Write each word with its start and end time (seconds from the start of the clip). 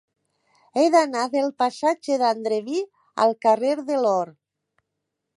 He 0.79 0.85
d'anar 0.93 1.25
del 1.33 1.51
passatge 1.63 2.17
d'Andreví 2.21 2.79
al 3.25 3.35
carrer 3.47 3.75
de 3.91 3.99
l'Or. 4.07 4.33